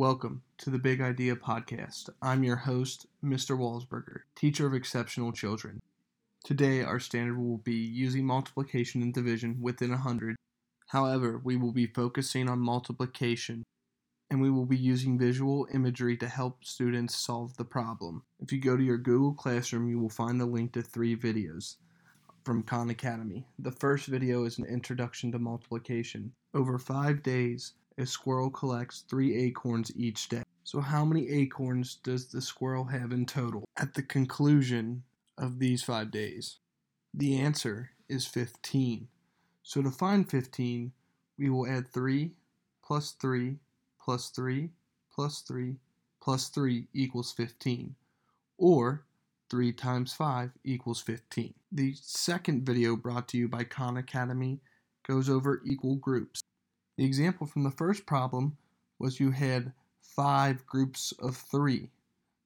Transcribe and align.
Welcome 0.00 0.40
to 0.56 0.70
the 0.70 0.78
Big 0.78 1.02
Idea 1.02 1.36
Podcast. 1.36 2.08
I'm 2.22 2.42
your 2.42 2.56
host, 2.56 3.06
Mr. 3.22 3.54
Walsberger, 3.54 4.20
teacher 4.34 4.66
of 4.66 4.72
exceptional 4.72 5.30
children. 5.30 5.82
Today, 6.42 6.82
our 6.82 6.98
standard 6.98 7.36
will 7.36 7.58
be 7.58 7.74
using 7.74 8.24
multiplication 8.24 9.02
and 9.02 9.12
division 9.12 9.58
within 9.60 9.90
100. 9.90 10.36
However, 10.86 11.38
we 11.44 11.56
will 11.56 11.72
be 11.72 11.86
focusing 11.86 12.48
on 12.48 12.60
multiplication 12.60 13.62
and 14.30 14.40
we 14.40 14.50
will 14.50 14.64
be 14.64 14.78
using 14.78 15.18
visual 15.18 15.68
imagery 15.74 16.16
to 16.16 16.28
help 16.28 16.64
students 16.64 17.14
solve 17.14 17.58
the 17.58 17.66
problem. 17.66 18.22
If 18.40 18.52
you 18.52 18.58
go 18.58 18.78
to 18.78 18.82
your 18.82 18.96
Google 18.96 19.34
Classroom, 19.34 19.86
you 19.86 19.98
will 19.98 20.08
find 20.08 20.40
the 20.40 20.46
link 20.46 20.72
to 20.72 20.82
three 20.82 21.14
videos 21.14 21.76
from 22.42 22.62
Khan 22.62 22.88
Academy. 22.88 23.44
The 23.58 23.72
first 23.72 24.06
video 24.06 24.44
is 24.44 24.56
an 24.56 24.64
introduction 24.64 25.30
to 25.32 25.38
multiplication. 25.38 26.32
Over 26.54 26.78
five 26.78 27.22
days, 27.22 27.74
a 28.00 28.06
squirrel 28.06 28.50
collects 28.50 29.04
three 29.08 29.36
acorns 29.36 29.92
each 29.94 30.28
day. 30.28 30.42
So, 30.64 30.80
how 30.80 31.04
many 31.04 31.28
acorns 31.28 31.96
does 31.96 32.28
the 32.28 32.40
squirrel 32.40 32.84
have 32.84 33.12
in 33.12 33.26
total 33.26 33.64
at 33.76 33.94
the 33.94 34.02
conclusion 34.02 35.02
of 35.36 35.58
these 35.58 35.82
five 35.82 36.10
days? 36.10 36.58
The 37.12 37.38
answer 37.38 37.90
is 38.08 38.26
15. 38.26 39.08
So, 39.62 39.82
to 39.82 39.90
find 39.90 40.28
15, 40.28 40.92
we 41.38 41.50
will 41.50 41.66
add 41.66 41.88
3 41.88 42.30
plus 42.82 43.12
3 43.12 43.56
plus 44.02 44.30
3 44.30 44.70
plus 45.12 45.40
3 45.40 45.76
plus 46.22 46.48
3 46.48 46.86
equals 46.94 47.32
15. 47.32 47.94
Or 48.58 49.04
3 49.50 49.72
times 49.72 50.12
5 50.12 50.52
equals 50.64 51.00
15. 51.00 51.54
The 51.72 51.94
second 52.00 52.64
video 52.64 52.96
brought 52.96 53.28
to 53.28 53.38
you 53.38 53.48
by 53.48 53.64
Khan 53.64 53.96
Academy 53.96 54.60
goes 55.06 55.28
over 55.28 55.62
equal 55.64 55.96
groups. 55.96 56.39
The 57.00 57.06
example 57.06 57.46
from 57.46 57.62
the 57.62 57.70
first 57.70 58.04
problem 58.04 58.58
was 58.98 59.20
you 59.20 59.30
had 59.30 59.72
five 60.02 60.66
groups 60.66 61.12
of 61.12 61.34
three. 61.34 61.88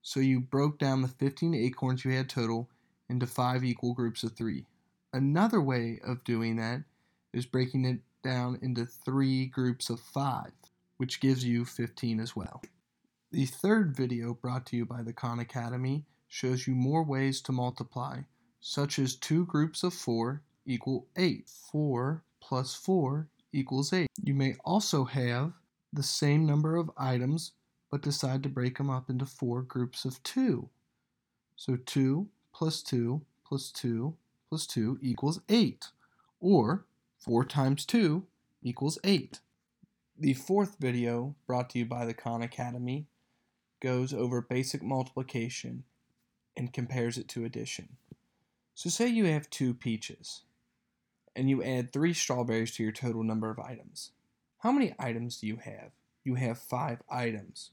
So 0.00 0.20
you 0.20 0.38
broke 0.38 0.78
down 0.78 1.02
the 1.02 1.08
15 1.08 1.54
acorns 1.54 2.04
you 2.04 2.12
had 2.12 2.28
total 2.28 2.70
into 3.08 3.26
five 3.26 3.64
equal 3.64 3.94
groups 3.94 4.22
of 4.22 4.36
three. 4.36 4.66
Another 5.12 5.60
way 5.60 5.98
of 6.04 6.22
doing 6.22 6.54
that 6.54 6.84
is 7.32 7.46
breaking 7.46 7.84
it 7.84 7.98
down 8.22 8.60
into 8.62 8.86
three 8.86 9.46
groups 9.46 9.90
of 9.90 9.98
five, 9.98 10.52
which 10.98 11.18
gives 11.18 11.44
you 11.44 11.64
15 11.64 12.20
as 12.20 12.36
well. 12.36 12.62
The 13.32 13.46
third 13.46 13.96
video 13.96 14.34
brought 14.34 14.66
to 14.66 14.76
you 14.76 14.86
by 14.86 15.02
the 15.02 15.12
Khan 15.12 15.40
Academy 15.40 16.04
shows 16.28 16.68
you 16.68 16.76
more 16.76 17.02
ways 17.02 17.40
to 17.40 17.50
multiply, 17.50 18.20
such 18.60 19.00
as 19.00 19.16
two 19.16 19.46
groups 19.46 19.82
of 19.82 19.92
four 19.94 20.42
equal 20.64 21.08
eight. 21.16 21.48
Four 21.48 22.22
plus 22.40 22.76
four 22.76 23.26
equals 23.54 23.92
8. 23.92 24.06
You 24.22 24.34
may 24.34 24.56
also 24.64 25.04
have 25.04 25.52
the 25.92 26.02
same 26.02 26.44
number 26.44 26.76
of 26.76 26.90
items 26.96 27.52
but 27.90 28.02
decide 28.02 28.42
to 28.42 28.48
break 28.48 28.78
them 28.78 28.90
up 28.90 29.08
into 29.08 29.24
four 29.24 29.62
groups 29.62 30.04
of 30.04 30.20
2. 30.24 30.68
So 31.54 31.76
2 31.76 32.26
plus 32.52 32.82
2 32.82 33.22
plus 33.46 33.70
2 33.70 34.16
plus 34.48 34.66
2 34.66 34.98
equals 35.00 35.40
8. 35.48 35.86
Or 36.40 36.86
4 37.18 37.44
times 37.44 37.86
2 37.86 38.24
equals 38.62 38.98
8. 39.04 39.38
The 40.18 40.34
fourth 40.34 40.76
video, 40.80 41.34
brought 41.46 41.70
to 41.70 41.78
you 41.80 41.86
by 41.86 42.04
the 42.04 42.14
Khan 42.14 42.42
Academy, 42.42 43.06
goes 43.80 44.12
over 44.12 44.40
basic 44.40 44.82
multiplication 44.82 45.84
and 46.56 46.72
compares 46.72 47.18
it 47.18 47.28
to 47.28 47.44
addition. 47.44 47.96
So 48.74 48.90
say 48.90 49.08
you 49.08 49.26
have 49.26 49.50
two 49.50 49.74
peaches 49.74 50.42
and 51.36 51.50
you 51.50 51.62
add 51.62 51.92
three 51.92 52.14
strawberries 52.14 52.74
to 52.76 52.82
your 52.82 52.92
total 52.92 53.22
number 53.22 53.50
of 53.50 53.58
items. 53.58 54.10
How 54.58 54.72
many 54.72 54.94
items 54.98 55.38
do 55.38 55.46
you 55.46 55.56
have? 55.56 55.90
You 56.24 56.36
have 56.36 56.58
five 56.58 57.02
items. 57.10 57.70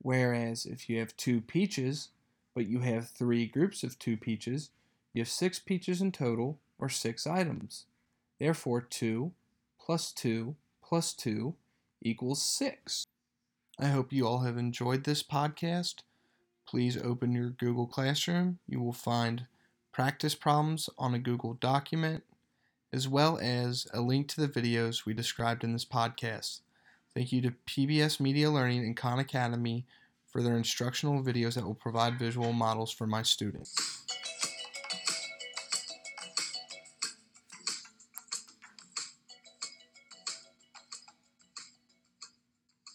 Whereas 0.00 0.66
if 0.66 0.88
you 0.88 0.98
have 1.00 1.16
two 1.16 1.40
peaches, 1.40 2.10
but 2.54 2.66
you 2.66 2.80
have 2.80 3.08
three 3.08 3.46
groups 3.46 3.82
of 3.82 3.98
two 3.98 4.16
peaches, 4.16 4.70
you 5.12 5.20
have 5.20 5.28
six 5.28 5.58
peaches 5.58 6.00
in 6.00 6.12
total, 6.12 6.58
or 6.78 6.88
six 6.88 7.26
items. 7.26 7.86
Therefore, 8.38 8.80
2 8.80 9.32
plus 9.78 10.12
2 10.12 10.54
plus 10.82 11.12
2 11.12 11.54
equals 12.02 12.42
6. 12.42 13.06
I 13.78 13.86
hope 13.86 14.12
you 14.12 14.26
all 14.26 14.40
have 14.40 14.56
enjoyed 14.56 15.04
this 15.04 15.22
podcast. 15.22 16.02
Please 16.66 16.96
open 16.96 17.32
your 17.32 17.50
Google 17.50 17.86
Classroom. 17.86 18.58
You 18.66 18.80
will 18.80 18.92
find 18.92 19.46
practice 19.92 20.34
problems 20.34 20.90
on 20.98 21.14
a 21.14 21.18
Google 21.18 21.54
document 21.54 22.24
as 22.94 23.08
well 23.08 23.38
as 23.42 23.88
a 23.92 24.00
link 24.00 24.28
to 24.28 24.40
the 24.40 24.48
videos 24.48 25.04
we 25.04 25.12
described 25.12 25.64
in 25.64 25.72
this 25.72 25.84
podcast. 25.84 26.60
Thank 27.12 27.32
you 27.32 27.42
to 27.42 27.54
PBS 27.66 28.20
Media 28.20 28.48
Learning 28.48 28.84
and 28.84 28.96
Khan 28.96 29.18
Academy 29.18 29.84
for 30.28 30.42
their 30.42 30.56
instructional 30.56 31.20
videos 31.20 31.54
that 31.54 31.64
will 31.64 31.74
provide 31.74 32.20
visual 32.20 32.52
models 32.52 32.92
for 32.92 33.08
my 33.08 33.22
students. 33.22 34.03